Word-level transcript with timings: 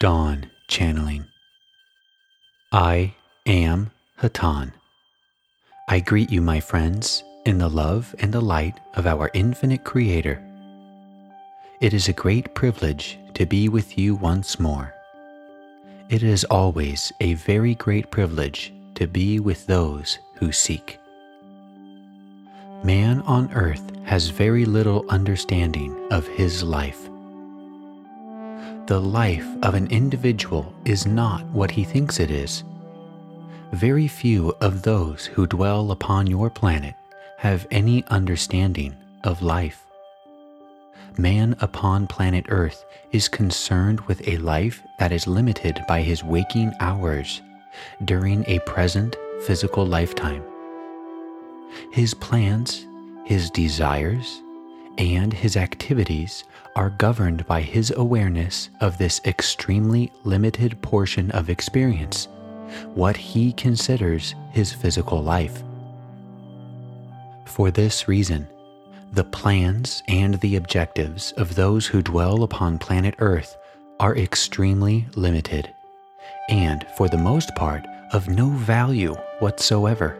Dawn 0.00 0.48
Channeling. 0.68 1.26
I 2.70 3.16
am 3.46 3.90
Hatonn. 4.20 4.70
I 5.88 5.98
greet 5.98 6.30
you, 6.30 6.40
my 6.40 6.60
friends, 6.60 7.24
in 7.44 7.58
the 7.58 7.68
love 7.68 8.14
and 8.20 8.32
the 8.32 8.40
light 8.40 8.78
of 8.94 9.08
our 9.08 9.28
infinite 9.34 9.82
Creator. 9.82 10.40
It 11.80 11.94
is 11.94 12.06
a 12.06 12.12
great 12.12 12.54
privilege 12.54 13.18
to 13.34 13.44
be 13.44 13.68
with 13.68 13.98
you 13.98 14.14
once 14.14 14.60
more. 14.60 14.94
It 16.08 16.22
is 16.22 16.44
always 16.44 17.12
a 17.20 17.34
very 17.34 17.74
great 17.74 18.08
privilege 18.12 18.72
to 18.94 19.08
be 19.08 19.40
with 19.40 19.66
those 19.66 20.16
who 20.36 20.52
seek. 20.52 21.00
Man 22.84 23.20
on 23.22 23.52
earth 23.52 23.82
has 24.04 24.28
very 24.28 24.64
little 24.64 25.04
understanding 25.08 26.06
of 26.12 26.24
his 26.28 26.62
life 26.62 27.07
the 28.88 28.98
life 28.98 29.46
of 29.62 29.74
an 29.74 29.86
individual 29.88 30.72
is 30.86 31.06
not 31.06 31.44
what 31.48 31.70
he 31.70 31.84
thinks 31.84 32.18
it 32.18 32.30
is. 32.30 32.64
Very 33.72 34.08
few 34.08 34.56
of 34.62 34.80
those 34.80 35.26
who 35.26 35.46
dwell 35.46 35.90
upon 35.90 36.26
your 36.26 36.48
planet 36.48 36.94
have 37.36 37.66
any 37.70 38.02
understanding 38.06 38.96
of 39.24 39.42
life. 39.42 39.84
Man 41.18 41.54
upon 41.60 42.06
planet 42.06 42.46
Earth 42.48 42.82
is 43.12 43.28
concerned 43.28 44.00
with 44.02 44.26
a 44.26 44.38
life 44.38 44.82
that 44.98 45.12
is 45.12 45.26
limited 45.26 45.78
by 45.86 46.00
his 46.00 46.24
waking 46.24 46.72
hours 46.80 47.42
during 48.06 48.42
a 48.46 48.58
present 48.60 49.16
physical 49.44 49.84
lifetime. 49.84 50.42
His 51.92 52.14
plans, 52.14 52.86
his 53.26 53.50
desires, 53.50 54.40
and 54.98 55.32
his 55.32 55.56
activities 55.56 56.44
are 56.76 56.90
governed 56.90 57.46
by 57.46 57.60
his 57.60 57.92
awareness 57.96 58.68
of 58.80 58.98
this 58.98 59.20
extremely 59.24 60.12
limited 60.24 60.80
portion 60.82 61.30
of 61.30 61.48
experience, 61.48 62.26
what 62.94 63.16
he 63.16 63.52
considers 63.52 64.34
his 64.50 64.72
physical 64.72 65.22
life. 65.22 65.62
For 67.46 67.70
this 67.70 68.08
reason, 68.08 68.46
the 69.12 69.24
plans 69.24 70.02
and 70.08 70.34
the 70.40 70.56
objectives 70.56 71.32
of 71.32 71.54
those 71.54 71.86
who 71.86 72.02
dwell 72.02 72.42
upon 72.42 72.78
planet 72.78 73.14
Earth 73.18 73.56
are 74.00 74.16
extremely 74.16 75.06
limited, 75.14 75.72
and 76.50 76.86
for 76.96 77.08
the 77.08 77.16
most 77.18 77.54
part, 77.54 77.84
of 78.12 78.28
no 78.28 78.48
value 78.48 79.14
whatsoever. 79.38 80.16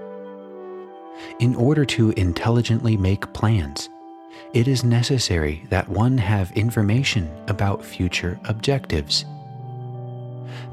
In 1.41 1.55
order 1.55 1.85
to 1.87 2.11
intelligently 2.11 2.97
make 2.97 3.33
plans, 3.33 3.89
it 4.55 4.67
is 4.67 4.85
necessary 4.85 5.63
that 5.69 5.89
one 5.89 6.17
have 6.19 6.51
information 6.53 7.31
about 7.49 7.85
future 7.85 8.39
objectives. 8.45 9.25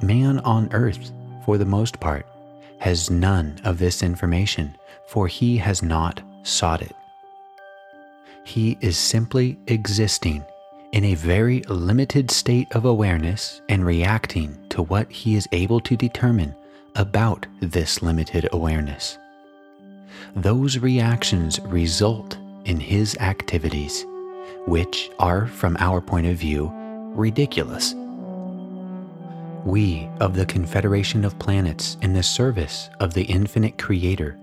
Man 0.02 0.40
on 0.40 0.70
earth, 0.72 1.12
for 1.46 1.58
the 1.58 1.66
most 1.66 2.00
part, 2.00 2.26
has 2.80 3.10
none 3.10 3.60
of 3.64 3.78
this 3.78 4.02
information, 4.04 4.76
for 5.08 5.28
he 5.28 5.58
has 5.58 5.82
not 5.82 6.22
sought 6.44 6.82
it. 6.82 6.96
He 8.44 8.78
is 8.82 8.98
simply 8.98 9.58
existing 9.68 10.46
in 10.92 11.04
a 11.04 11.16
very 11.16 11.62
limited 11.64 12.32
state 12.32 12.72
of 12.74 12.86
awareness 12.86 13.62
and 13.68 13.86
reacting 13.86 14.58
to 14.70 14.84
what 14.84 15.12
he 15.12 15.36
is 15.36 15.50
able 15.52 15.80
to 15.82 15.98
determine 15.98 16.56
about 16.96 17.46
this 17.60 18.02
limited 18.02 18.48
awareness. 18.54 19.18
Those 20.36 20.78
reactions 20.78 21.60
result 21.62 22.38
in 22.66 22.80
his 22.80 23.16
activities, 23.18 24.06
which 24.68 25.10
are, 25.20 25.48
from 25.48 25.78
our 25.80 26.02
point 26.02 26.28
of 26.28 26.36
view, 26.36 26.72
ridiculous. 27.16 27.96
We 29.64 30.10
of 30.20 30.36
the 30.36 30.46
Confederation 30.46 31.26
of 31.26 31.40
Planets 31.40 31.98
in 32.02 32.14
the 32.14 32.24
service 32.24 32.90
of 33.00 33.14
the 33.14 33.24
infinite 33.24 33.78
Creator 33.78 34.38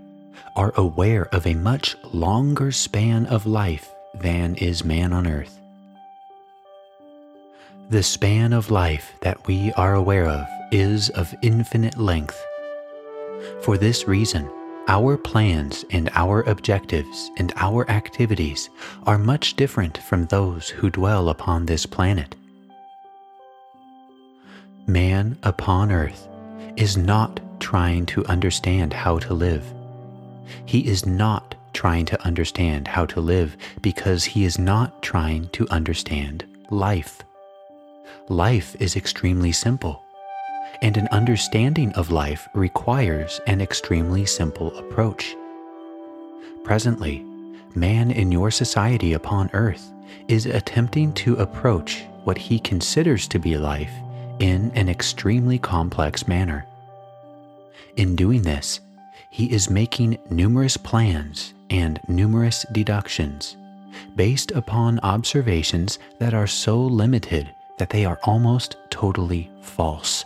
are 0.55 0.73
aware 0.75 1.27
of 1.33 1.47
a 1.47 1.53
much 1.53 1.95
longer 2.11 2.71
span 2.71 3.25
of 3.27 3.45
life 3.45 3.93
than 4.15 4.55
is 4.55 4.83
man 4.83 5.13
on 5.13 5.27
earth. 5.27 5.59
The 7.89 8.03
span 8.03 8.53
of 8.53 8.71
life 8.71 9.13
that 9.21 9.45
we 9.47 9.71
are 9.73 9.93
aware 9.93 10.27
of 10.27 10.45
is 10.71 11.09
of 11.11 11.33
infinite 11.41 11.97
length. 11.97 12.43
For 13.61 13.77
this 13.77 14.07
reason, 14.07 14.49
our 14.87 15.17
plans 15.17 15.85
and 15.91 16.09
our 16.13 16.41
objectives 16.41 17.31
and 17.37 17.53
our 17.55 17.89
activities 17.89 18.69
are 19.05 19.17
much 19.17 19.55
different 19.55 19.97
from 19.99 20.25
those 20.25 20.69
who 20.69 20.89
dwell 20.89 21.29
upon 21.29 21.65
this 21.65 21.85
planet. 21.85 22.35
Man 24.85 25.37
upon 25.43 25.91
earth 25.91 26.27
is 26.75 26.97
not 26.97 27.39
trying 27.61 28.05
to 28.07 28.25
understand 28.25 28.91
how 28.91 29.19
to 29.19 29.33
live. 29.33 29.73
He 30.65 30.85
is 30.85 31.05
not 31.05 31.55
trying 31.73 32.05
to 32.05 32.21
understand 32.25 32.87
how 32.87 33.05
to 33.05 33.21
live 33.21 33.55
because 33.81 34.25
he 34.25 34.43
is 34.43 34.59
not 34.59 35.01
trying 35.01 35.47
to 35.49 35.67
understand 35.69 36.45
life. 36.69 37.23
Life 38.27 38.75
is 38.81 38.95
extremely 38.97 39.53
simple 39.53 40.02
and 40.83 40.97
an 40.97 41.07
understanding 41.11 41.93
of 41.93 42.11
life 42.11 42.47
requires 42.53 43.39
an 43.47 43.61
extremely 43.61 44.25
simple 44.25 44.77
approach. 44.77 45.35
Presently, 46.65 47.25
man 47.73 48.11
in 48.11 48.31
your 48.31 48.51
society 48.51 49.13
upon 49.13 49.49
earth 49.53 49.91
is 50.27 50.45
attempting 50.45 51.13
to 51.13 51.37
approach 51.37 52.03
what 52.25 52.37
he 52.37 52.59
considers 52.59 53.27
to 53.29 53.39
be 53.39 53.57
life 53.57 53.91
in 54.39 54.71
an 54.75 54.89
extremely 54.89 55.57
complex 55.57 56.27
manner. 56.27 56.65
In 57.95 58.15
doing 58.15 58.41
this, 58.41 58.81
he 59.29 59.51
is 59.51 59.69
making 59.69 60.19
numerous 60.29 60.75
plans 60.75 61.53
and 61.69 61.99
numerous 62.09 62.65
deductions 62.73 63.55
based 64.15 64.51
upon 64.51 64.99
observations 64.99 65.97
that 66.19 66.33
are 66.33 66.47
so 66.47 66.81
limited 66.81 67.49
that 67.77 67.89
they 67.89 68.03
are 68.03 68.19
almost 68.23 68.75
totally 68.89 69.49
false. 69.61 70.25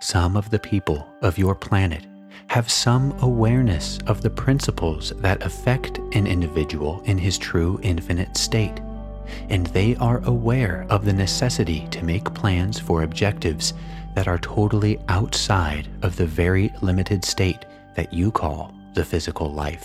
Some 0.00 0.36
of 0.36 0.50
the 0.50 0.60
people 0.60 1.08
of 1.22 1.38
your 1.38 1.56
planet 1.56 2.06
have 2.46 2.70
some 2.70 3.16
awareness 3.20 3.98
of 4.06 4.22
the 4.22 4.30
principles 4.30 5.12
that 5.16 5.44
affect 5.44 5.98
an 6.12 6.26
individual 6.26 7.02
in 7.04 7.18
his 7.18 7.36
true 7.36 7.80
infinite 7.82 8.36
state, 8.36 8.80
and 9.48 9.66
they 9.66 9.96
are 9.96 10.24
aware 10.24 10.86
of 10.88 11.04
the 11.04 11.12
necessity 11.12 11.88
to 11.90 12.04
make 12.04 12.32
plans 12.32 12.78
for 12.78 13.02
objectives 13.02 13.74
that 14.14 14.28
are 14.28 14.38
totally 14.38 15.00
outside 15.08 15.88
of 16.02 16.14
the 16.16 16.26
very 16.26 16.72
limited 16.80 17.24
state 17.24 17.64
that 17.96 18.12
you 18.14 18.30
call 18.30 18.72
the 18.94 19.04
physical 19.04 19.52
life. 19.52 19.84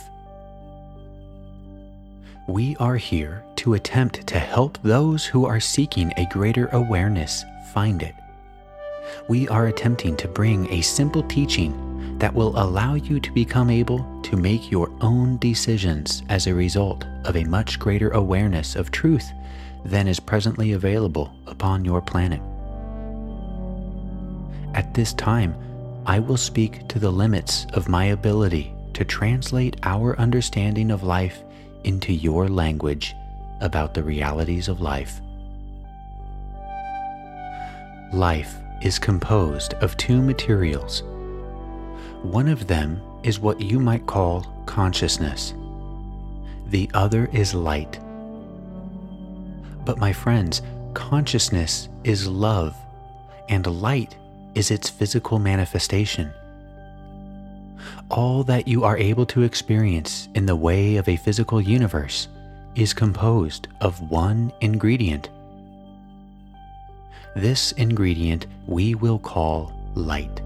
We 2.48 2.76
are 2.76 2.98
here 2.98 3.44
to 3.58 3.74
attempt 3.74 4.28
to 4.28 4.38
help 4.38 4.78
those 4.84 5.26
who 5.26 5.46
are 5.46 5.60
seeking 5.60 6.14
a 6.18 6.28
greater 6.28 6.68
awareness 6.68 7.44
find 7.74 8.04
it 8.04 8.14
we 9.28 9.48
are 9.48 9.68
attempting 9.68 10.16
to 10.18 10.28
bring 10.28 10.72
a 10.72 10.82
simple 10.82 11.24
teaching 11.24 12.18
that 12.20 12.34
will 12.34 12.58
allow 12.58 12.94
you 12.94 13.20
to 13.20 13.32
become 13.32 13.70
able 13.70 14.06
to 14.24 14.38
make 14.38 14.72
your 14.72 14.90
own 15.02 15.38
decisions 15.38 16.24
as 16.30 16.48
a 16.48 16.54
result 16.54 17.06
of 17.26 17.36
a 17.36 17.44
much 17.44 17.80
greater 17.80 18.10
awareness 18.12 18.76
of 18.76 18.92
truth 18.92 19.32
than 19.86 20.08
is 20.08 20.20
presently 20.20 20.72
available 20.72 21.34
upon 21.48 21.84
your 21.84 22.02
planet. 22.02 22.42
At 24.74 24.94
this 24.94 25.14
time, 25.14 25.56
I 26.06 26.20
will 26.20 26.38
speak 26.38 26.88
to 26.90 27.00
the 27.00 27.12
limits 27.12 27.66
of 27.74 27.90
my 27.90 28.06
ability 28.06 28.74
to 28.94 29.06
translate 29.06 29.78
our 29.84 30.18
understanding 30.20 30.92
of 30.92 31.04
life 31.04 31.44
into 31.84 32.14
your 32.14 32.48
language 32.48 33.14
about 33.62 33.94
the 33.94 34.04
realities 34.04 34.68
of 34.68 34.82
life. 34.82 35.20
Life 38.14 38.63
is 38.84 39.00
composed 39.00 39.74
of 39.76 39.98
two 39.98 40.22
materials. 40.22 41.04
One 42.22 42.50
of 42.50 42.68
them 42.68 43.02
is 43.24 43.40
what 43.40 43.62
you 43.62 43.80
might 43.80 44.06
call 44.06 44.46
consciousness, 44.66 45.54
the 46.68 46.90
other 46.94 47.30
is 47.32 47.54
light. 47.54 48.00
But, 49.86 49.98
my 49.98 50.12
friends, 50.12 50.62
consciousness 50.94 51.90
is 52.04 52.28
love, 52.28 52.76
and 53.50 53.66
light 53.82 54.18
is 54.56 54.72
its 54.72 54.90
physical 54.90 55.40
manifestation. 55.40 56.32
All 58.10 58.44
that 58.44 58.68
you 58.68 58.84
are 58.84 58.98
able 58.98 59.26
to 59.28 59.44
experience 59.44 60.30
in 60.36 60.46
the 60.46 60.56
way 60.56 60.98
of 60.98 61.08
a 61.08 61.16
physical 61.16 61.62
universe 61.62 62.28
is 62.76 62.94
composed 62.94 63.68
of 63.82 64.10
one 64.10 64.52
ingredient 64.62 65.30
this 67.36 67.72
ingredient 67.74 68.48
we 68.68 68.96
will 68.96 69.20
call 69.20 69.74
light, 69.96 70.42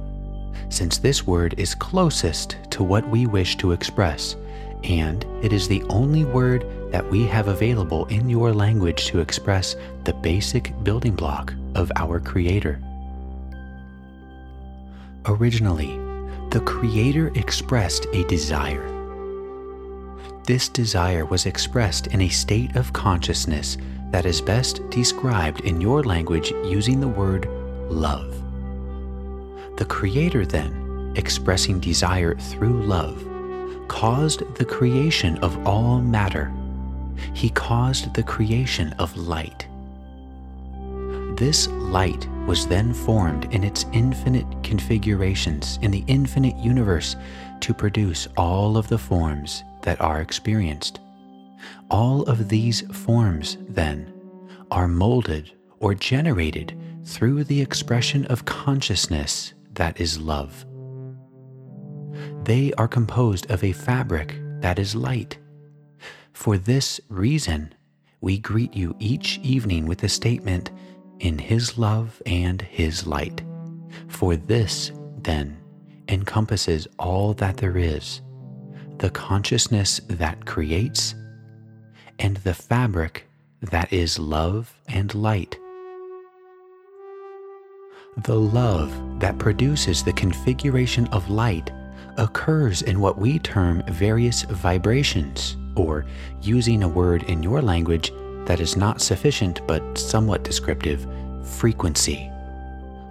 since 0.69 0.97
this 0.97 1.25
word 1.25 1.53
is 1.57 1.75
closest 1.75 2.57
to 2.71 2.83
what 2.83 3.07
we 3.09 3.25
wish 3.25 3.57
to 3.57 3.71
express, 3.71 4.35
and 4.83 5.25
it 5.43 5.53
is 5.53 5.67
the 5.67 5.83
only 5.83 6.23
word 6.25 6.65
that 6.91 7.09
we 7.09 7.23
have 7.23 7.47
available 7.47 8.05
in 8.05 8.29
your 8.29 8.53
language 8.53 9.07
to 9.07 9.19
express 9.19 9.75
the 10.05 10.13
basic 10.13 10.71
building 10.83 11.15
block 11.15 11.53
of 11.75 11.91
our 11.95 12.19
Creator. 12.19 12.81
Originally, 15.25 15.99
the 16.51 16.61
Creator 16.61 17.31
expressed 17.35 18.07
a 18.13 18.23
desire. 18.25 18.93
This 20.45 20.69
desire 20.69 21.25
was 21.25 21.45
expressed 21.45 22.07
in 22.07 22.21
a 22.21 22.29
state 22.29 22.77
of 22.77 22.93
consciousness 22.93 23.77
that 24.11 24.25
is 24.25 24.41
best 24.41 24.87
described 24.89 25.61
in 25.61 25.81
your 25.81 26.03
language 26.03 26.51
using 26.65 26.99
the 26.99 27.07
word 27.07 27.47
love. 27.89 28.33
The 29.77 29.85
Creator, 29.85 30.45
then, 30.45 31.13
expressing 31.15 31.79
desire 31.79 32.35
through 32.35 32.83
love, 32.83 33.23
caused 33.87 34.55
the 34.55 34.65
creation 34.65 35.37
of 35.39 35.65
all 35.67 36.01
matter. 36.01 36.51
He 37.33 37.49
caused 37.49 38.13
the 38.13 38.23
creation 38.23 38.93
of 38.93 39.15
light. 39.17 39.67
This 41.35 41.67
light 41.67 42.27
was 42.47 42.65
then 42.67 42.93
formed 42.93 43.53
in 43.53 43.63
its 43.63 43.85
infinite 43.93 44.47
configurations 44.63 45.77
in 45.81 45.91
the 45.91 46.03
infinite 46.07 46.57
universe 46.57 47.15
to 47.59 47.73
produce 47.73 48.27
all 48.37 48.77
of 48.77 48.87
the 48.87 48.97
forms 48.97 49.63
that 49.83 50.01
are 50.01 50.21
experienced. 50.21 50.99
All 51.89 52.23
of 52.23 52.49
these 52.49 52.81
forms, 52.91 53.57
then, 53.67 54.13
are 54.71 54.87
molded 54.87 55.51
or 55.79 55.93
generated 55.93 56.77
through 57.05 57.43
the 57.43 57.61
expression 57.61 58.25
of 58.25 58.45
consciousness 58.45 59.53
that 59.73 59.99
is 59.99 60.19
love. 60.19 60.65
They 62.43 62.73
are 62.73 62.87
composed 62.87 63.49
of 63.51 63.63
a 63.63 63.71
fabric 63.71 64.35
that 64.61 64.79
is 64.79 64.95
light. 64.95 65.37
For 66.33 66.57
this 66.57 66.99
reason, 67.09 67.73
we 68.21 68.37
greet 68.39 68.75
you 68.75 68.95
each 68.99 69.39
evening 69.43 69.85
with 69.85 69.99
the 69.99 70.09
statement, 70.09 70.71
In 71.19 71.37
His 71.37 71.77
love 71.77 72.21
and 72.25 72.61
His 72.61 73.05
light. 73.07 73.43
For 74.07 74.35
this, 74.35 74.91
then, 75.17 75.57
encompasses 76.07 76.87
all 76.99 77.33
that 77.35 77.57
there 77.57 77.77
is 77.77 78.21
the 78.97 79.09
consciousness 79.11 80.01
that 80.07 80.45
creates, 80.45 81.13
and 82.19 82.37
the 82.37 82.53
fabric 82.53 83.27
that 83.61 83.91
is 83.91 84.19
love 84.19 84.73
and 84.87 85.13
light 85.15 85.57
the 88.23 88.35
love 88.35 89.19
that 89.19 89.37
produces 89.37 90.03
the 90.03 90.13
configuration 90.13 91.05
of 91.09 91.29
light 91.29 91.69
occurs 92.17 92.81
in 92.81 92.99
what 92.99 93.19
we 93.19 93.37
term 93.37 93.83
various 93.89 94.41
vibrations, 94.41 95.55
or 95.75 96.03
using 96.41 96.81
a 96.81 96.87
word 96.87 97.21
in 97.23 97.43
your 97.43 97.61
language 97.61 98.11
that 98.45 98.59
is 98.59 98.75
not 98.75 99.01
sufficient 99.01 99.61
but 99.67 99.97
somewhat 99.99 100.43
descriptive, 100.43 101.05
frequency. 101.43 102.31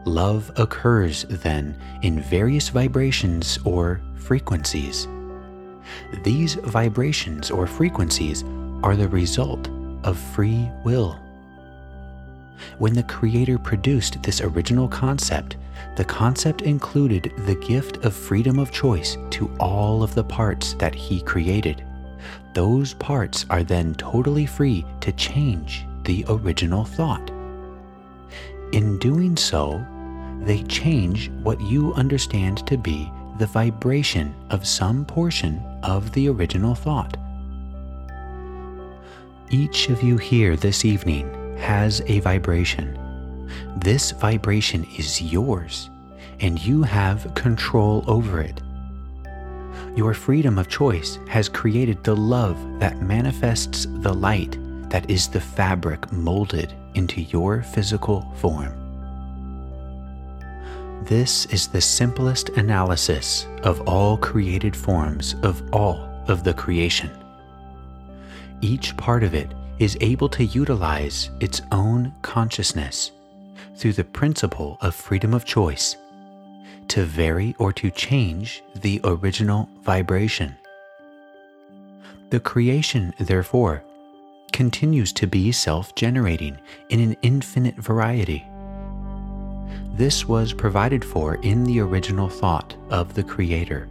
Love 0.06 0.50
occurs 0.56 1.24
then 1.28 1.80
in 2.02 2.20
various 2.20 2.68
vibrations 2.68 3.60
or 3.64 4.00
frequencies. 4.16 5.06
These 6.24 6.54
vibrations 6.54 7.48
or 7.52 7.68
frequencies 7.68 8.42
are 8.82 8.96
the 8.96 9.08
result 9.08 9.68
of 10.04 10.18
free 10.18 10.68
will. 10.84 11.18
When 12.78 12.94
the 12.94 13.02
Creator 13.02 13.58
produced 13.58 14.22
this 14.22 14.40
original 14.40 14.88
concept, 14.88 15.56
the 15.96 16.04
concept 16.04 16.62
included 16.62 17.32
the 17.46 17.56
gift 17.56 18.04
of 18.04 18.14
freedom 18.14 18.58
of 18.58 18.70
choice 18.70 19.18
to 19.30 19.54
all 19.60 20.02
of 20.02 20.14
the 20.14 20.24
parts 20.24 20.74
that 20.74 20.94
He 20.94 21.20
created. 21.20 21.84
Those 22.54 22.94
parts 22.94 23.44
are 23.50 23.62
then 23.62 23.94
totally 23.94 24.46
free 24.46 24.84
to 25.00 25.12
change 25.12 25.86
the 26.04 26.24
original 26.28 26.84
thought. 26.84 27.30
In 28.72 28.98
doing 28.98 29.36
so, 29.36 29.84
they 30.42 30.62
change 30.64 31.30
what 31.42 31.60
you 31.60 31.92
understand 31.94 32.66
to 32.66 32.76
be 32.76 33.10
the 33.38 33.46
vibration 33.46 34.34
of 34.50 34.66
some 34.66 35.04
portion 35.04 35.62
of 35.82 36.12
the 36.12 36.28
original 36.28 36.74
thought. 36.74 37.16
Each 39.50 39.90
of 39.90 40.02
you 40.02 40.16
here 40.16 40.56
this 40.56 40.84
evening 40.84 41.56
has 41.58 42.02
a 42.08 42.18
vibration. 42.18 42.98
This 43.76 44.10
vibration 44.10 44.84
is 44.98 45.22
yours, 45.22 45.88
and 46.40 46.58
you 46.64 46.82
have 46.82 47.32
control 47.34 48.02
over 48.08 48.40
it. 48.40 48.60
Your 49.94 50.14
freedom 50.14 50.58
of 50.58 50.68
choice 50.68 51.20
has 51.28 51.48
created 51.48 52.02
the 52.02 52.16
love 52.16 52.58
that 52.80 53.02
manifests 53.02 53.86
the 54.00 54.12
light 54.12 54.58
that 54.90 55.08
is 55.08 55.28
the 55.28 55.40
fabric 55.40 56.10
molded 56.10 56.74
into 56.94 57.22
your 57.22 57.62
physical 57.62 58.28
form. 58.38 58.74
This 61.04 61.46
is 61.46 61.68
the 61.68 61.80
simplest 61.80 62.48
analysis 62.50 63.46
of 63.62 63.80
all 63.82 64.16
created 64.16 64.74
forms 64.74 65.36
of 65.44 65.62
all 65.72 66.10
of 66.26 66.42
the 66.42 66.54
creation. 66.54 67.10
Each 68.60 68.96
part 68.96 69.22
of 69.22 69.34
it 69.34 69.52
is 69.78 69.98
able 70.00 70.28
to 70.30 70.44
utilize 70.44 71.30
its 71.40 71.60
own 71.72 72.14
consciousness 72.22 73.12
through 73.76 73.92
the 73.92 74.04
principle 74.04 74.78
of 74.80 74.94
freedom 74.94 75.34
of 75.34 75.44
choice 75.44 75.96
to 76.88 77.04
vary 77.04 77.54
or 77.58 77.72
to 77.72 77.90
change 77.90 78.62
the 78.74 79.00
original 79.04 79.68
vibration. 79.82 80.56
The 82.30 82.40
creation, 82.40 83.12
therefore, 83.18 83.84
continues 84.52 85.12
to 85.12 85.26
be 85.26 85.52
self 85.52 85.94
generating 85.94 86.58
in 86.88 87.00
an 87.00 87.16
infinite 87.22 87.76
variety. 87.76 88.44
This 89.94 90.26
was 90.26 90.52
provided 90.52 91.04
for 91.04 91.36
in 91.36 91.64
the 91.64 91.80
original 91.80 92.28
thought 92.28 92.74
of 92.90 93.14
the 93.14 93.22
Creator. 93.22 93.88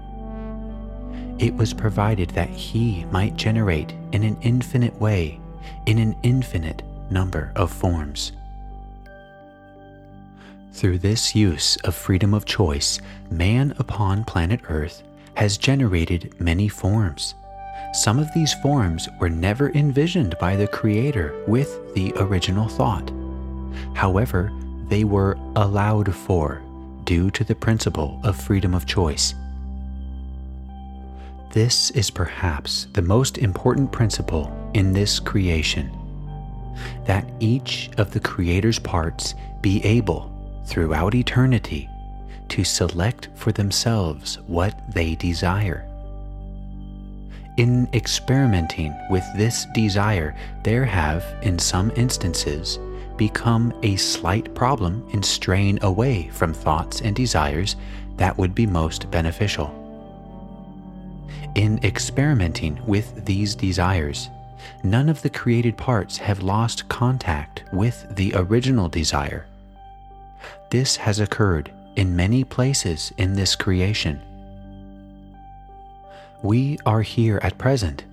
It 1.39 1.55
was 1.55 1.73
provided 1.73 2.29
that 2.31 2.49
He 2.49 3.05
might 3.05 3.35
generate 3.35 3.93
in 4.11 4.23
an 4.23 4.37
infinite 4.41 4.99
way 4.99 5.39
in 5.85 5.97
an 5.97 6.15
infinite 6.23 6.83
number 7.09 7.51
of 7.55 7.71
forms. 7.71 8.31
Through 10.74 11.00
this 11.00 11.36
use 11.36 11.77
of 11.83 11.95
freedom 11.95 12.33
of 12.33 12.45
choice, 12.45 13.00
man 13.29 13.74
upon 13.77 14.25
planet 14.25 14.62
Earth 14.67 15.03
has 15.36 15.57
generated 15.57 16.39
many 16.39 16.67
forms. 16.67 17.33
Some 17.93 18.19
of 18.19 18.33
these 18.33 18.53
forms 18.55 19.07
were 19.19 19.29
never 19.29 19.71
envisioned 19.71 20.38
by 20.39 20.55
the 20.55 20.67
Creator 20.67 21.33
with 21.48 21.93
the 21.93 22.12
original 22.17 22.67
thought. 22.67 23.12
However, 23.93 24.51
they 24.89 25.03
were 25.05 25.38
allowed 25.55 26.13
for 26.13 26.62
due 27.05 27.31
to 27.31 27.43
the 27.43 27.55
principle 27.55 28.19
of 28.24 28.36
freedom 28.36 28.74
of 28.74 28.86
choice. 28.86 29.33
This 31.55 31.89
is 31.91 32.09
perhaps 32.09 32.88
the 32.91 33.01
most 33.01 33.38
important 33.38 33.89
principle 33.89 34.51
in 34.74 34.91
this 34.91 35.21
creation 35.21 35.89
that 37.05 37.25
each 37.39 37.89
of 37.97 38.12
the 38.12 38.19
Creator's 38.19 38.77
parts 38.77 39.35
be 39.62 39.81
able, 39.85 40.29
throughout 40.65 41.15
eternity, 41.15 41.88
to 42.50 42.65
select 42.65 43.29
for 43.35 43.53
themselves 43.53 44.38
what 44.47 44.77
they 44.93 45.15
desire. 45.15 45.88
In 47.55 47.88
experimenting 47.93 48.93
with 49.09 49.24
this 49.38 49.65
desire, 49.74 50.35
there 50.65 50.83
have, 50.83 51.24
in 51.41 51.57
some 51.57 51.89
instances, 51.95 52.79
become 53.15 53.74
a 53.81 53.95
slight 53.95 54.53
problem 54.55 55.07
in 55.13 55.24
straying 55.24 55.81
away 55.83 56.27
from 56.33 56.53
thoughts 56.53 57.00
and 57.00 57.15
desires 57.15 57.77
that 58.17 58.38
would 58.38 58.53
be 58.53 58.65
most 58.65 59.09
beneficial. 59.09 59.85
In 61.55 61.79
experimenting 61.83 62.81
with 62.85 63.25
these 63.25 63.55
desires, 63.55 64.29
none 64.83 65.07
of 65.07 65.21
the 65.21 65.29
created 65.29 65.77
parts 65.77 66.17
have 66.17 66.43
lost 66.43 66.89
contact 66.89 67.63
with 67.71 68.05
the 68.17 68.33
original 68.35 68.89
desire. 68.89 69.45
This 70.69 70.97
has 70.97 71.21
occurred 71.21 71.71
in 71.95 72.13
many 72.13 72.43
places 72.43 73.13
in 73.17 73.33
this 73.33 73.55
creation. 73.55 74.19
We 76.43 76.77
are 76.85 77.01
here 77.01 77.39
at 77.41 77.57
present 77.57 78.03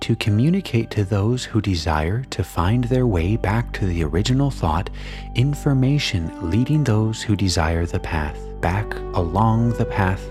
to 0.00 0.16
communicate 0.16 0.90
to 0.92 1.04
those 1.04 1.44
who 1.44 1.60
desire 1.60 2.22
to 2.30 2.42
find 2.42 2.84
their 2.84 3.06
way 3.06 3.36
back 3.36 3.72
to 3.74 3.86
the 3.86 4.04
original 4.04 4.50
thought 4.50 4.88
information 5.34 6.50
leading 6.50 6.84
those 6.84 7.22
who 7.22 7.36
desire 7.36 7.84
the 7.84 8.00
path 8.00 8.38
back 8.62 8.94
along 9.14 9.74
the 9.74 9.84
path 9.84 10.22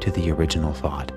to 0.00 0.10
the 0.10 0.30
original 0.30 0.72
thought. 0.72 1.12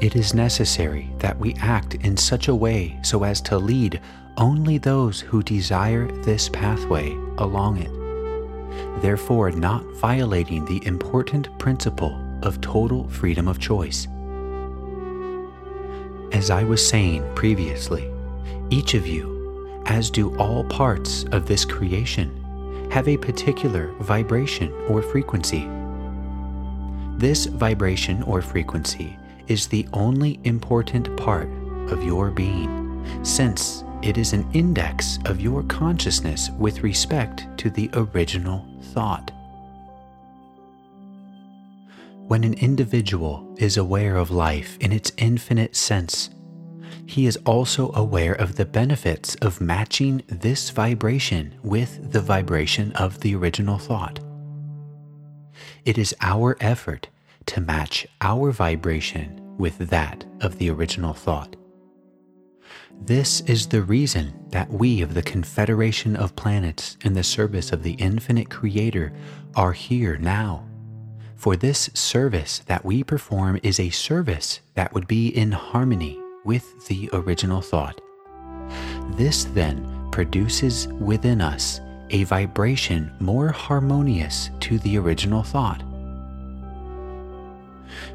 It 0.00 0.14
is 0.14 0.32
necessary 0.32 1.10
that 1.18 1.38
we 1.38 1.54
act 1.54 1.96
in 1.96 2.16
such 2.16 2.48
a 2.48 2.54
way 2.54 2.98
so 3.02 3.24
as 3.24 3.40
to 3.42 3.58
lead 3.58 4.00
only 4.36 4.78
those 4.78 5.20
who 5.20 5.42
desire 5.42 6.06
this 6.22 6.48
pathway 6.48 7.12
along 7.38 7.78
it, 7.78 9.02
therefore, 9.02 9.50
not 9.50 9.84
violating 9.96 10.64
the 10.64 10.86
important 10.86 11.48
principle 11.58 12.16
of 12.42 12.60
total 12.60 13.08
freedom 13.08 13.48
of 13.48 13.58
choice. 13.58 14.06
as 16.32 16.50
I 16.50 16.62
was 16.62 16.86
saying 16.86 17.24
previously, 17.34 18.08
each 18.70 18.94
of 18.94 19.06
you, 19.06 19.82
as 19.86 20.10
do 20.10 20.36
all 20.38 20.62
parts 20.64 21.24
of 21.32 21.46
this 21.46 21.64
creation, 21.64 22.88
have 22.92 23.08
a 23.08 23.16
particular 23.16 23.92
vibration 24.00 24.72
or 24.88 25.02
frequency. 25.02 25.68
This 27.16 27.46
vibration 27.46 28.22
or 28.22 28.40
frequency 28.40 29.17
is 29.48 29.66
the 29.66 29.86
only 29.92 30.38
important 30.44 31.16
part 31.16 31.48
of 31.90 32.04
your 32.04 32.30
being, 32.30 33.04
since 33.24 33.84
it 34.02 34.16
is 34.16 34.32
an 34.32 34.48
index 34.52 35.18
of 35.24 35.40
your 35.40 35.62
consciousness 35.64 36.50
with 36.58 36.82
respect 36.82 37.46
to 37.58 37.70
the 37.70 37.90
original 37.94 38.64
thought. 38.92 39.32
When 42.28 42.44
an 42.44 42.54
individual 42.54 43.54
is 43.58 43.76
aware 43.76 44.16
of 44.16 44.30
life 44.30 44.76
in 44.80 44.92
its 44.92 45.12
infinite 45.16 45.74
sense, 45.74 46.30
he 47.06 47.26
is 47.26 47.38
also 47.46 47.90
aware 47.94 48.34
of 48.34 48.56
the 48.56 48.66
benefits 48.66 49.34
of 49.36 49.62
matching 49.62 50.22
this 50.28 50.68
vibration 50.68 51.54
with 51.62 52.12
the 52.12 52.20
vibration 52.20 52.92
of 52.92 53.20
the 53.20 53.34
original 53.34 53.78
thought. 53.78 54.20
It 55.86 55.96
is 55.96 56.14
our 56.20 56.58
effort 56.60 57.08
to 57.48 57.60
match 57.60 58.06
our 58.20 58.50
vibration 58.50 59.40
with 59.58 59.78
that 59.90 60.24
of 60.40 60.58
the 60.58 60.70
original 60.70 61.12
thought. 61.12 61.56
This 63.00 63.40
is 63.42 63.68
the 63.68 63.82
reason 63.82 64.34
that 64.50 64.70
we 64.70 65.02
of 65.02 65.14
the 65.14 65.22
Confederation 65.22 66.16
of 66.16 66.36
Planets 66.36 66.96
in 67.04 67.12
the 67.12 67.22
service 67.22 67.72
of 67.72 67.82
the 67.82 67.92
infinite 67.92 68.50
Creator 68.50 69.12
are 69.54 69.72
here 69.72 70.16
now. 70.18 70.66
For 71.36 71.56
this 71.56 71.88
service 71.94 72.60
that 72.66 72.84
we 72.84 73.04
perform 73.04 73.60
is 73.62 73.78
a 73.78 73.90
service 73.90 74.60
that 74.74 74.92
would 74.92 75.06
be 75.06 75.28
in 75.28 75.52
harmony 75.52 76.20
with 76.44 76.86
the 76.88 77.08
original 77.12 77.60
thought. 77.60 78.00
This 79.12 79.44
then 79.44 80.08
produces 80.10 80.88
within 80.88 81.40
us 81.40 81.80
a 82.10 82.24
vibration 82.24 83.12
more 83.20 83.48
harmonious 83.48 84.50
to 84.60 84.78
the 84.80 84.98
original 84.98 85.42
thought. 85.42 85.82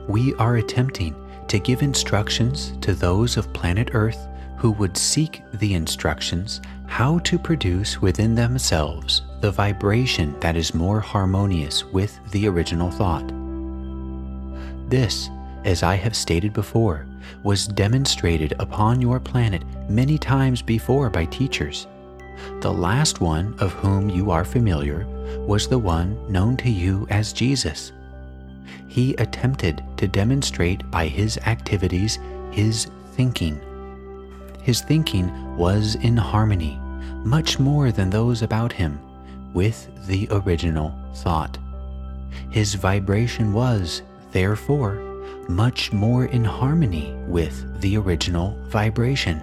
We 0.07 0.33
are 0.35 0.57
attempting 0.57 1.15
to 1.47 1.59
give 1.59 1.81
instructions 1.81 2.73
to 2.81 2.93
those 2.93 3.37
of 3.37 3.53
planet 3.53 3.89
Earth 3.93 4.27
who 4.57 4.71
would 4.71 4.95
seek 4.97 5.43
the 5.55 5.73
instructions 5.73 6.61
how 6.87 7.19
to 7.19 7.37
produce 7.37 8.01
within 8.01 8.35
themselves 8.35 9.23
the 9.41 9.51
vibration 9.51 10.39
that 10.39 10.55
is 10.55 10.73
more 10.73 10.99
harmonious 10.99 11.83
with 11.85 12.17
the 12.31 12.47
original 12.47 12.89
thought. 12.89 13.27
This, 14.89 15.29
as 15.65 15.83
I 15.83 15.95
have 15.95 16.15
stated 16.15 16.53
before, 16.53 17.05
was 17.43 17.67
demonstrated 17.67 18.53
upon 18.59 19.01
your 19.01 19.19
planet 19.19 19.63
many 19.89 20.17
times 20.17 20.61
before 20.61 21.09
by 21.09 21.25
teachers. 21.25 21.87
The 22.61 22.71
last 22.71 23.21
one 23.21 23.55
of 23.59 23.73
whom 23.73 24.09
you 24.09 24.31
are 24.31 24.45
familiar 24.45 25.05
was 25.45 25.67
the 25.67 25.79
one 25.79 26.31
known 26.31 26.57
to 26.57 26.69
you 26.69 27.07
as 27.09 27.33
Jesus. 27.33 27.91
He 28.93 29.15
attempted 29.15 29.83
to 29.97 30.07
demonstrate 30.07 30.89
by 30.91 31.07
his 31.07 31.37
activities 31.39 32.19
his 32.51 32.87
thinking 33.15 33.59
his 34.63 34.79
thinking 34.79 35.57
was 35.57 35.95
in 35.95 36.15
harmony, 36.15 36.79
much 37.25 37.59
more 37.59 37.91
than 37.91 38.09
those 38.09 38.41
about 38.41 38.71
him, 38.71 38.97
with 39.53 39.89
the 40.07 40.27
original 40.31 40.95
thought. 41.15 41.57
His 42.49 42.73
vibration 42.75 43.51
was, 43.51 44.01
therefore, 44.31 44.95
much 45.49 45.91
more 45.91 46.25
in 46.25 46.45
harmony 46.45 47.13
with 47.27 47.81
the 47.81 47.97
original 47.97 48.57
vibration. 48.69 49.41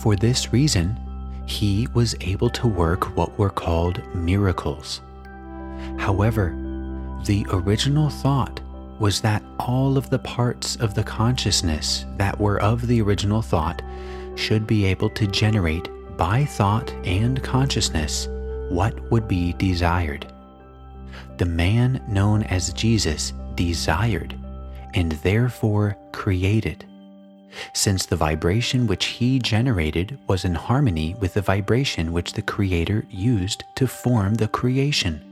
For 0.00 0.16
this 0.16 0.54
reason, 0.54 0.98
he 1.44 1.86
was 1.92 2.16
able 2.22 2.48
to 2.50 2.66
work 2.66 3.14
what 3.14 3.38
were 3.38 3.50
called 3.50 4.00
miracles. 4.14 5.02
However, 5.98 6.56
the 7.24 7.46
original 7.50 8.08
thought 8.10 8.60
was 8.98 9.20
that 9.20 9.42
all 9.58 9.96
of 9.96 10.10
the 10.10 10.18
parts 10.18 10.76
of 10.76 10.94
the 10.94 11.02
consciousness 11.02 12.04
that 12.16 12.38
were 12.38 12.60
of 12.60 12.86
the 12.86 13.00
original 13.00 13.42
thought 13.42 13.82
should 14.36 14.66
be 14.66 14.84
able 14.84 15.10
to 15.10 15.26
generate 15.26 15.88
by 16.16 16.44
thought 16.44 16.90
and 17.04 17.42
consciousness 17.42 18.28
what 18.68 18.98
would 19.10 19.26
be 19.26 19.52
desired. 19.54 20.26
The 21.38 21.46
man 21.46 22.02
known 22.08 22.42
as 22.44 22.72
Jesus 22.72 23.32
desired 23.54 24.38
and 24.94 25.12
therefore 25.12 25.96
created, 26.12 26.84
since 27.72 28.06
the 28.06 28.16
vibration 28.16 28.86
which 28.86 29.06
he 29.06 29.38
generated 29.38 30.18
was 30.26 30.44
in 30.44 30.54
harmony 30.54 31.14
with 31.20 31.34
the 31.34 31.42
vibration 31.42 32.12
which 32.12 32.34
the 32.34 32.42
Creator 32.42 33.04
used 33.10 33.64
to 33.76 33.86
form 33.86 34.34
the 34.34 34.48
creation. 34.48 35.29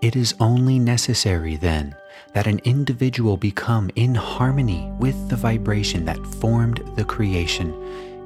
It 0.00 0.16
is 0.16 0.34
only 0.40 0.78
necessary 0.78 1.56
then 1.56 1.94
that 2.32 2.46
an 2.46 2.60
individual 2.64 3.36
become 3.36 3.90
in 3.96 4.14
harmony 4.14 4.90
with 4.98 5.28
the 5.28 5.36
vibration 5.36 6.04
that 6.04 6.24
formed 6.26 6.82
the 6.96 7.04
creation 7.04 7.72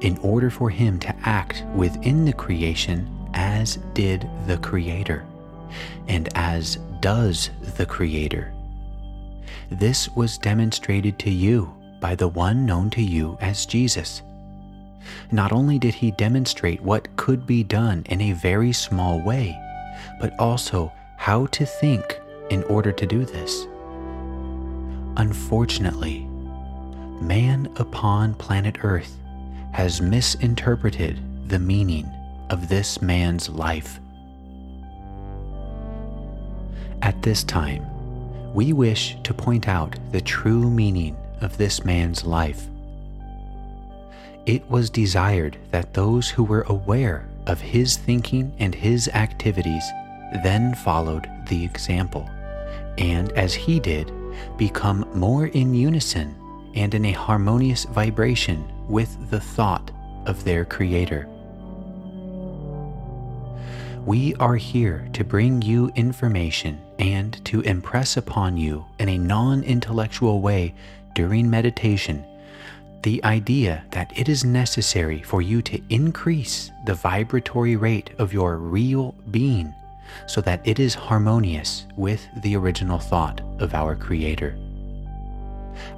in 0.01 0.17
order 0.19 0.49
for 0.49 0.69
him 0.69 0.99
to 0.99 1.15
act 1.23 1.63
within 1.73 2.25
the 2.25 2.33
creation 2.33 3.09
as 3.33 3.77
did 3.93 4.29
the 4.47 4.57
Creator 4.57 5.25
and 6.07 6.29
as 6.35 6.77
does 6.99 7.49
the 7.77 7.85
Creator. 7.85 8.53
This 9.71 10.09
was 10.09 10.37
demonstrated 10.37 11.17
to 11.19 11.29
you 11.29 11.73
by 11.99 12.15
the 12.15 12.27
one 12.27 12.65
known 12.65 12.89
to 12.91 13.01
you 13.01 13.37
as 13.41 13.65
Jesus. 13.65 14.21
Not 15.31 15.51
only 15.51 15.79
did 15.79 15.93
he 15.93 16.11
demonstrate 16.11 16.81
what 16.81 17.13
could 17.15 17.47
be 17.47 17.63
done 17.63 18.03
in 18.09 18.21
a 18.21 18.33
very 18.33 18.73
small 18.73 19.21
way, 19.21 19.57
but 20.19 20.37
also 20.37 20.91
how 21.23 21.45
to 21.45 21.65
think 21.65 22.19
in 22.49 22.63
order 22.63 22.91
to 22.91 23.07
do 23.07 23.23
this. 23.23 23.65
Unfortunately, 25.15 26.27
man 27.21 27.65
upon 27.77 28.33
planet 28.33 28.83
Earth 28.83 29.17
has 29.71 30.01
misinterpreted 30.01 31.17
the 31.47 31.57
meaning 31.57 32.05
of 32.49 32.67
this 32.67 33.01
man's 33.01 33.47
life. 33.47 34.01
At 37.01 37.21
this 37.21 37.45
time, 37.45 37.85
we 38.53 38.73
wish 38.73 39.15
to 39.23 39.33
point 39.33 39.69
out 39.69 39.97
the 40.11 40.19
true 40.19 40.69
meaning 40.69 41.15
of 41.39 41.55
this 41.57 41.85
man's 41.85 42.25
life. 42.25 42.67
It 44.45 44.69
was 44.69 44.89
desired 44.89 45.55
that 45.71 45.93
those 45.93 46.29
who 46.29 46.43
were 46.43 46.63
aware 46.63 47.29
of 47.47 47.61
his 47.61 47.95
thinking 47.95 48.51
and 48.59 48.75
his 48.75 49.07
activities 49.07 49.85
then 50.43 50.73
followed 50.73 51.29
the 51.47 51.63
example, 51.63 52.29
and 52.97 53.31
as 53.33 53.53
he 53.53 53.79
did, 53.79 54.11
become 54.57 55.07
more 55.13 55.47
in 55.47 55.73
unison 55.73 56.35
and 56.75 56.93
in 56.93 57.05
a 57.05 57.11
harmonious 57.11 57.85
vibration 57.85 58.67
with 58.87 59.29
the 59.29 59.39
thought 59.39 59.91
of 60.25 60.43
their 60.43 60.65
Creator. 60.65 61.27
We 64.05 64.35
are 64.35 64.55
here 64.55 65.07
to 65.13 65.23
bring 65.23 65.61
you 65.61 65.91
information 65.95 66.81
and 66.99 67.43
to 67.45 67.61
impress 67.61 68.17
upon 68.17 68.57
you 68.57 68.85
in 68.99 69.07
a 69.07 69.17
non 69.17 69.63
intellectual 69.63 70.41
way 70.41 70.73
during 71.13 71.49
meditation 71.49 72.25
the 73.03 73.23
idea 73.25 73.83
that 73.91 74.17
it 74.17 74.29
is 74.29 74.45
necessary 74.45 75.21
for 75.21 75.41
you 75.41 75.61
to 75.61 75.81
increase 75.89 76.71
the 76.85 76.93
vibratory 76.93 77.75
rate 77.75 78.11
of 78.17 78.31
your 78.33 78.57
real 78.57 79.13
being 79.29 79.73
so 80.27 80.41
that 80.41 80.65
it 80.67 80.79
is 80.79 80.95
harmonious 80.95 81.85
with 81.95 82.27
the 82.41 82.55
original 82.55 82.99
thought 82.99 83.41
of 83.59 83.73
our 83.73 83.95
Creator. 83.95 84.57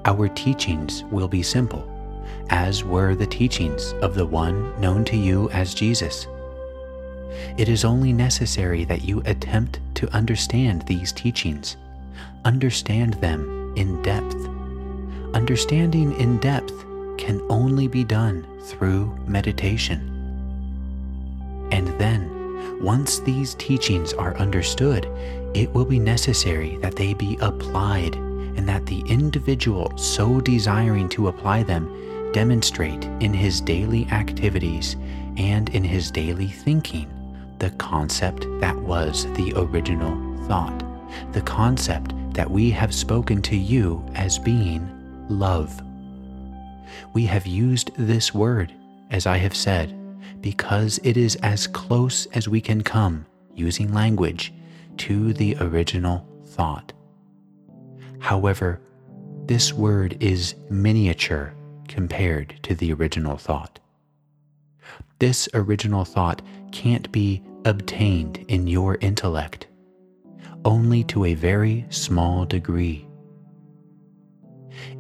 Our 0.06 0.28
teachings 0.30 1.04
will 1.06 1.28
be 1.28 1.44
simple, 1.44 1.92
as 2.50 2.84
were 2.84 3.16
the 3.16 3.26
teachings 3.26 3.94
of 4.02 4.16
the 4.16 4.26
one 4.26 4.80
known 4.80 5.04
to 5.06 5.18
you 5.18 5.50
as 5.52 5.74
Jesus. 5.74 6.28
It 7.58 7.68
is 7.68 7.84
only 7.84 8.14
necessary 8.14 8.86
that 8.86 9.04
you 9.04 9.22
attempt 9.26 9.80
to 9.96 10.10
understand 10.14 10.84
these 10.84 11.12
teachings, 11.12 11.76
understand 12.46 13.16
them 13.16 13.74
in 13.76 14.02
depth. 14.02 14.36
Understanding 15.34 16.18
in 16.20 16.38
depth 16.38 16.74
can 17.18 17.42
only 17.50 17.88
be 17.88 18.04
done 18.04 18.46
through 18.64 19.14
meditation. 19.28 20.15
Once 22.82 23.20
these 23.20 23.56
teachings 23.56 24.14
are 24.14 24.36
understood, 24.38 25.06
it 25.54 25.74
will 25.74 25.86
be 25.86 26.00
necessary 26.00 26.78
that 26.78 26.96
they 26.96 27.14
be 27.14 27.38
applied 27.42 28.16
and 28.16 28.68
that 28.68 28.86
the 28.86 29.02
individual 29.08 29.96
so 29.98 30.42
desiring 30.42 31.08
to 31.10 31.28
apply 31.28 31.64
them 31.64 32.32
demonstrate 32.34 33.06
in 33.22 33.34
his 33.34 33.62
daily 33.62 34.06
activities 34.08 34.96
and 35.38 35.70
in 35.70 35.84
his 35.84 36.12
daily 36.12 36.48
thinking 36.48 37.10
the 37.60 37.70
concept 37.72 38.46
that 38.60 38.76
was 38.76 39.26
the 39.36 39.54
original 39.56 40.16
thought, 40.46 40.84
the 41.32 41.42
concept 41.42 42.14
that 42.34 42.50
we 42.50 42.70
have 42.70 42.94
spoken 42.94 43.42
to 43.42 43.56
you 43.56 44.06
as 44.16 44.38
being 44.38 44.90
love. 45.30 45.82
We 47.14 47.26
have 47.26 47.48
used 47.48 47.92
this 47.96 48.34
word, 48.34 48.74
as 49.12 49.26
I 49.26 49.38
have 49.38 49.56
said, 49.56 49.94
because 50.46 51.00
it 51.04 51.18
is 51.18 51.36
as 51.38 51.66
close 51.66 52.28
as 52.28 52.48
we 52.48 52.62
can 52.62 52.84
come 52.84 53.26
using 53.56 53.92
language 53.92 54.54
to 54.96 55.34
the 55.34 55.58
original 55.60 56.24
thought. 56.46 56.94
However, 58.20 58.80
this 59.48 59.74
word 59.74 60.16
is 60.20 60.54
miniature 60.70 61.52
compared 61.88 62.60
to 62.62 62.76
the 62.76 62.94
original 62.94 63.38
thought. 63.38 63.80
This 65.18 65.50
original 65.56 66.06
thought 66.06 66.44
can't 66.72 67.12
be 67.12 67.42
obtained 67.66 68.46
in 68.48 68.68
your 68.68 69.00
intellect, 69.02 69.66
only 70.64 71.04
to 71.06 71.26
a 71.26 71.34
very 71.34 71.88
small 71.90 72.46
degree. 72.46 73.08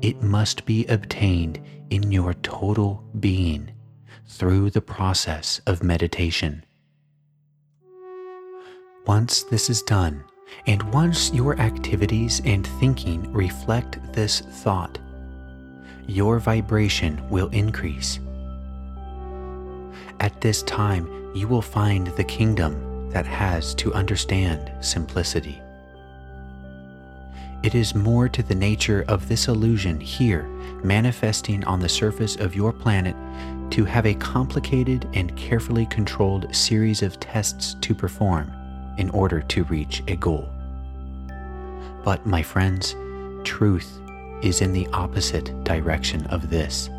It 0.01 0.23
must 0.23 0.65
be 0.65 0.87
obtained 0.87 1.61
in 1.91 2.11
your 2.11 2.33
total 2.33 3.03
being 3.19 3.69
through 4.27 4.69
the 4.69 4.81
process 4.81 5.61
of 5.67 5.83
meditation. 5.83 6.63
Once 9.05 9.43
this 9.43 9.69
is 9.69 9.81
done, 9.83 10.23
and 10.67 10.81
once 10.93 11.31
your 11.33 11.59
activities 11.59 12.41
and 12.45 12.65
thinking 12.79 13.31
reflect 13.31 13.99
this 14.13 14.39
thought, 14.39 14.97
your 16.07 16.39
vibration 16.39 17.21
will 17.29 17.49
increase. 17.49 18.19
At 20.19 20.39
this 20.41 20.63
time, 20.63 21.31
you 21.35 21.47
will 21.47 21.61
find 21.61 22.07
the 22.07 22.23
kingdom 22.23 23.09
that 23.09 23.25
has 23.25 23.75
to 23.75 23.93
understand 23.93 24.71
simplicity. 24.81 25.61
It 27.65 27.73
is 27.73 27.95
more 27.95 28.29
to 28.29 28.43
the 28.43 28.53
nature 28.53 29.03
of 29.07 29.27
this 29.27 29.47
illusion 29.47 29.99
here, 29.99 30.43
manifesting 30.83 31.63
on 31.63 31.79
the 31.79 31.89
surface 31.89 32.35
of 32.35 32.53
your 32.55 32.71
planet, 32.71 33.15
to 33.71 33.85
have 33.85 34.05
a 34.05 34.13
complicated 34.13 35.09
and 35.15 35.35
carefully 35.35 35.87
controlled 35.87 36.55
series 36.55 37.01
of 37.01 37.19
tests 37.19 37.75
to 37.81 37.95
perform 37.95 38.53
in 38.99 39.09
order 39.09 39.41
to 39.41 39.63
reach 39.63 40.03
a 40.07 40.15
goal. 40.15 40.47
But, 42.03 42.23
my 42.27 42.43
friends, 42.43 42.95
truth 43.43 43.99
is 44.43 44.61
in 44.61 44.71
the 44.71 44.85
opposite 44.93 45.51
direction 45.63 46.27
of 46.27 46.51
this. 46.51 46.91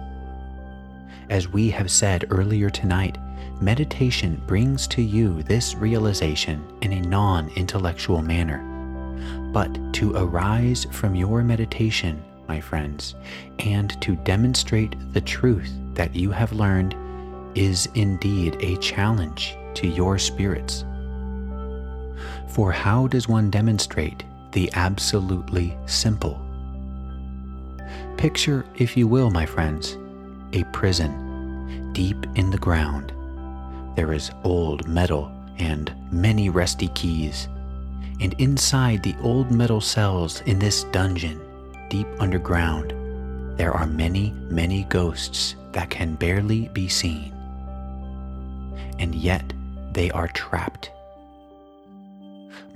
As 1.31 1.47
we 1.47 1.71
have 1.71 1.93
said 1.93 2.25
earlier 2.31 2.71
tonight, 2.71 3.19
meditation 3.61 4.43
brings 4.49 4.89
to 4.89 5.01
you 5.01 5.45
this 5.45 5.77
realization 5.77 6.67
in 6.83 6.93
a 6.93 7.01
non 7.03 7.51
intellectual 7.51 8.21
manner. 8.21 8.76
But 9.53 9.79
to 9.95 10.15
arise 10.17 10.87
from 10.91 11.15
your 11.15 11.43
meditation, 11.43 12.23
my 12.49 12.61
friends, 12.61 13.15
and 13.59 14.01
to 14.03 14.17
demonstrate 14.17 14.95
the 15.13 15.21
truth 15.21 15.73
that 15.95 16.15
you 16.15 16.31
have 16.31 16.53
learned 16.53 16.95
is 17.55 17.89
indeed 17.95 18.57
a 18.61 18.77
challenge 18.77 19.57
to 19.75 19.87
your 19.87 20.19
spirits. 20.19 20.85
For 22.49 22.73
how 22.73 23.07
does 23.07 23.29
one 23.29 23.51
demonstrate 23.51 24.25
the 24.53 24.71
absolutely 24.75 25.77
simple? 25.87 26.41
Picture, 28.17 28.65
if 28.77 28.97
you 28.97 29.07
will, 29.07 29.31
my 29.31 29.45
friends, 29.45 29.99
a 30.53 30.65
prison 30.73 31.93
deep 31.93 32.27
in 32.35 32.51
the 32.51 32.59
ground. 32.59 33.13
There 33.97 34.13
is 34.13 34.31
old 34.45 34.87
metal 34.87 35.33
and 35.59 35.95
many 36.11 36.51
rusty 36.51 36.89
keys. 36.89 37.49
And 38.21 38.35
inside 38.39 39.03
the 39.03 39.15
old 39.23 39.51
metal 39.51 39.81
cells 39.81 40.41
in 40.43 40.59
this 40.59 40.85
dungeon, 40.85 41.41
deep 41.89 42.07
underground, 42.19 42.95
there 43.59 43.73
are 43.73 43.87
many, 43.87 44.33
many 44.51 44.85
ghosts 44.85 45.57
that 45.73 45.91
can 45.91 46.15
barely 46.15 46.69
be 46.69 46.89
seen. 46.89 47.33
And 48.99 49.15
yet 49.15 49.53
they 49.93 50.11
are 50.11 50.29
trapped 50.29 50.91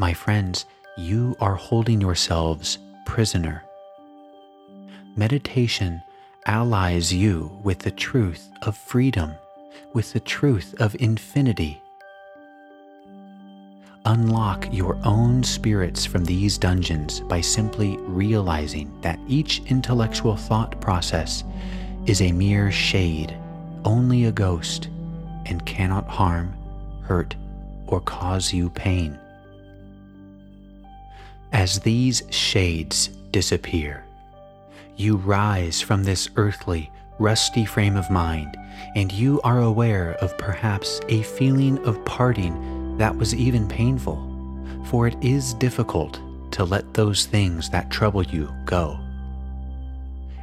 my 0.01 0.15
friends, 0.15 0.65
you 0.97 1.37
are 1.41 1.55
holding 1.55 2.01
yourselves 2.01 2.79
prisoner. 3.05 3.63
Meditation 5.15 6.01
allies 6.47 7.13
you 7.13 7.51
with 7.63 7.81
the 7.81 7.91
truth 7.91 8.49
of 8.63 8.79
freedom, 8.79 9.35
with 9.93 10.15
the 10.15 10.21
truth 10.21 10.75
of 10.81 10.97
infinity. 10.99 11.83
Unlock 14.07 14.67
your 14.73 14.99
own 15.05 15.43
spirits 15.43 16.07
from 16.07 16.25
these 16.25 16.57
dungeons 16.57 17.21
by 17.21 17.43
simply 17.43 17.99
realizing 17.99 18.91
that 19.03 19.21
each 19.29 19.61
intellectual 19.67 20.37
thought 20.37 20.81
process 20.81 21.45
is 22.07 22.23
a 22.23 22.33
mere 22.33 22.73
shade, 22.73 23.37
only 23.85 24.25
a 24.25 24.33
ghost, 24.33 24.89
and 25.45 25.67
cannot 25.67 26.09
harm, 26.09 26.57
hurt, 27.03 27.37
or 27.87 28.01
cause 28.01 28.55
you 28.55 28.71
pain. 28.71 29.19
As 31.53 31.79
these 31.81 32.23
shades 32.31 33.09
disappear, 33.33 34.05
you 34.97 35.17
rise 35.17 35.83
from 35.83 36.05
this 36.05 36.31
earthly, 36.37 36.91
rusty 37.19 37.67
frame 37.67 37.97
of 37.97 38.11
mind, 38.11 38.57
and 38.97 39.13
you 39.13 39.43
are 39.43 39.61
aware 39.61 40.13
of 40.23 40.39
perhaps 40.39 41.03
a 41.11 41.23
feeling 41.23 41.79
of 41.85 42.03
parting 42.07 42.80
that 42.99 43.17
was 43.17 43.35
even 43.35 43.69
painful, 43.69 44.27
for 44.87 45.07
it 45.07 45.17
is 45.23 45.55
difficult 45.55 46.21
to 46.53 46.65
let 46.65 46.95
those 46.95 47.27
things 47.27 47.71
that 47.71 47.91
trouble 47.91 48.23
you 48.23 48.53
go. 48.65 48.99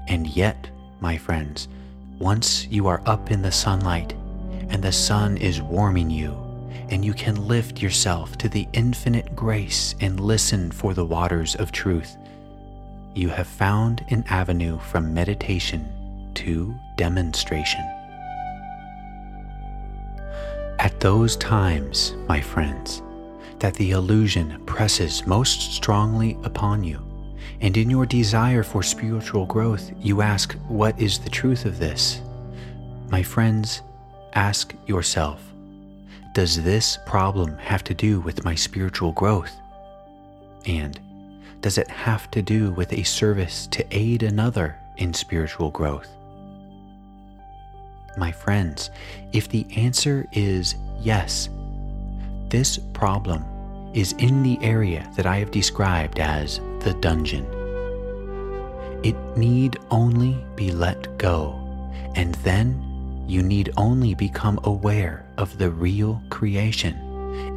And 0.07 0.27
yet, 0.27 0.69
my 0.99 1.17
friends, 1.17 1.67
once 2.19 2.65
you 2.67 2.87
are 2.87 3.01
up 3.05 3.29
in 3.29 3.41
the 3.41 3.51
sunlight 3.51 4.13
and 4.69 4.83
the 4.83 4.91
sun 4.91 5.37
is 5.37 5.61
warming 5.61 6.09
you, 6.09 6.35
and 6.89 7.03
you 7.03 7.13
can 7.13 7.47
lift 7.47 7.81
yourself 7.81 8.37
to 8.37 8.49
the 8.49 8.67
infinite 8.73 9.35
grace 9.35 9.95
and 9.99 10.19
listen 10.19 10.71
for 10.71 10.93
the 10.93 11.05
waters 11.05 11.55
of 11.55 11.71
truth. 11.71 12.17
You 13.13 13.29
have 13.29 13.47
found 13.47 14.05
an 14.09 14.23
avenue 14.29 14.79
from 14.79 15.13
meditation 15.13 16.31
to 16.35 16.73
demonstration. 16.95 17.96
At 20.79 20.99
those 20.99 21.35
times, 21.37 22.13
my 22.27 22.39
friends, 22.39 23.01
that 23.59 23.73
the 23.73 23.91
illusion 23.91 24.63
presses 24.65 25.25
most 25.25 25.73
strongly 25.73 26.37
upon 26.43 26.83
you, 26.83 27.01
and 27.61 27.75
in 27.75 27.89
your 27.89 28.05
desire 28.05 28.61
for 28.61 28.83
spiritual 28.83 29.47
growth, 29.47 29.91
you 29.99 30.21
ask, 30.21 30.53
What 30.67 30.99
is 30.99 31.17
the 31.17 31.29
truth 31.29 31.65
of 31.65 31.79
this? 31.79 32.21
My 33.09 33.23
friends, 33.23 33.81
ask 34.33 34.75
yourself, 34.85 35.41
does 36.33 36.61
this 36.61 36.99
problem 37.07 37.57
have 37.57 37.83
to 37.85 37.95
do 37.95 38.19
with 38.19 38.45
my 38.45 38.53
spiritual 38.53 39.11
growth? 39.13 39.55
And 40.67 40.99
does 41.61 41.79
it 41.79 41.89
have 41.89 42.29
to 42.31 42.43
do 42.43 42.69
with 42.71 42.93
a 42.93 43.01
service 43.01 43.65
to 43.71 43.83
aid 43.89 44.21
another 44.21 44.77
in 44.97 45.15
spiritual 45.15 45.71
growth? 45.71 46.07
My 48.17 48.31
friends, 48.31 48.89
if 49.31 49.47
the 49.47 49.65
answer 49.75 50.25
is 50.33 50.75
yes, 50.99 51.49
this 52.49 52.79
problem 52.93 53.45
is 53.93 54.13
in 54.13 54.43
the 54.43 54.57
area 54.61 55.09
that 55.15 55.25
I 55.25 55.37
have 55.37 55.51
described 55.51 56.19
as 56.19 56.59
the 56.79 56.95
dungeon. 56.99 57.45
It 59.03 59.15
need 59.37 59.77
only 59.91 60.43
be 60.55 60.71
let 60.71 61.17
go, 61.17 61.53
and 62.15 62.33
then 62.35 63.25
you 63.27 63.43
need 63.43 63.71
only 63.77 64.15
become 64.15 64.59
aware 64.63 65.25
of 65.37 65.57
the 65.57 65.69
real 65.69 66.21
creation 66.29 66.95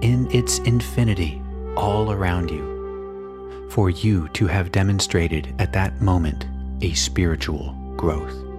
in 0.03 0.31
its 0.31 0.59
infinity 0.61 1.41
all 1.77 2.13
around 2.13 2.51
you 2.51 3.69
for 3.71 3.89
you 3.89 4.29
to 4.31 4.47
have 4.47 4.73
demonstrated 4.73 5.55
at 5.59 5.73
that 5.73 6.01
moment 6.01 6.47
a 6.83 6.93
spiritual 6.95 7.73
growth. 7.97 8.50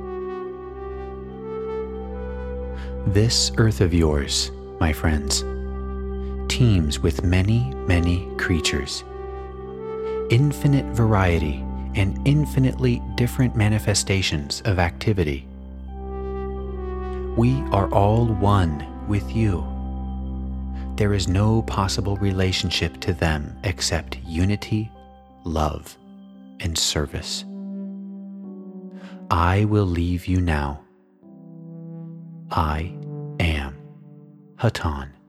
This 3.07 3.51
earth 3.57 3.81
of 3.81 3.93
yours, 3.93 4.51
my 4.79 4.93
friends, 4.93 5.43
teems 6.47 6.99
with 6.99 7.23
many, 7.23 7.73
many 7.87 8.27
creatures, 8.37 9.03
infinite 10.29 10.85
variety 10.95 11.63
and 11.95 12.19
infinitely 12.27 13.01
different 13.15 13.55
manifestations 13.55 14.61
of 14.65 14.79
activity 14.79 15.45
we 17.37 17.61
are 17.71 17.89
all 17.93 18.25
one 18.25 18.85
with 19.07 19.33
you. 19.33 19.65
There 20.97 21.13
is 21.13 21.29
no 21.29 21.61
possible 21.61 22.17
relationship 22.17 22.99
to 23.01 23.13
them 23.13 23.57
except 23.63 24.17
unity, 24.25 24.91
love, 25.45 25.97
and 26.59 26.77
service. 26.77 27.45
I 29.31 29.63
will 29.63 29.85
leave 29.85 30.27
you 30.27 30.41
now. 30.41 30.81
I 32.51 32.93
am 33.39 33.77
Hatonn. 34.57 35.20